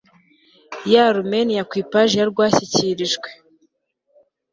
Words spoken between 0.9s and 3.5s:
ya arumeniya ku ipaji ya rwashyikirijwe